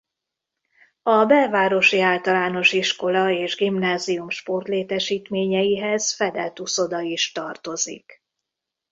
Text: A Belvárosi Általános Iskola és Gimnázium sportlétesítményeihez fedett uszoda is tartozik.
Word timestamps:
A 1.03 1.25
Belvárosi 1.25 1.99
Általános 2.01 2.73
Iskola 2.73 3.29
és 3.31 3.55
Gimnázium 3.55 4.29
sportlétesítményeihez 4.29 6.13
fedett 6.15 6.59
uszoda 6.59 6.99
is 7.01 7.31
tartozik. 7.31 8.23